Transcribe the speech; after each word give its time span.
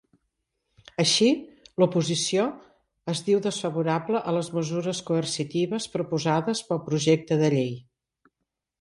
Així, 1.03 1.27
l’oposició 1.83 2.47
es 3.15 3.21
diu 3.29 3.43
desfavorable 3.49 4.25
a 4.31 4.35
les 4.39 4.51
mesures 4.57 5.05
coercitives 5.11 5.89
proposades 5.99 6.67
pel 6.73 6.85
projecte 6.91 7.43
de 7.45 7.57
llei. 7.59 7.75